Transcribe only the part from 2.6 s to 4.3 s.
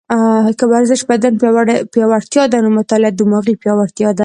نو مطاله دماغي پیاوړتیا ده